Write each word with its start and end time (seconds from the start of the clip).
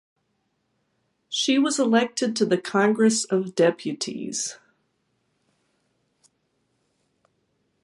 She 1.29 1.59
was 1.59 1.77
elected 1.77 2.35
to 2.37 2.45
the 2.47 2.57
Congress 2.57 3.23
of 3.25 3.53
Deputies. 3.53 4.57